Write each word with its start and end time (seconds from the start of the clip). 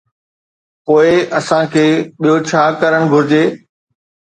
پوءِ 0.85 1.09
اسان 1.37 1.63
کي 1.73 1.85
ٻيو 2.19 2.35
ڇا 2.47 2.63
ڪرڻ 2.81 3.01
گهرجي؟ 3.11 3.43